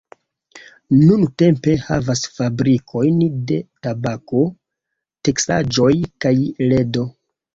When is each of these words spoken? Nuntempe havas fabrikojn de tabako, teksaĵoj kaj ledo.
Nuntempe 0.99 1.73
havas 1.89 2.23
fabrikojn 2.37 3.19
de 3.51 3.59
tabako, 3.87 4.41
teksaĵoj 5.29 5.93
kaj 6.27 6.35
ledo. 6.73 7.07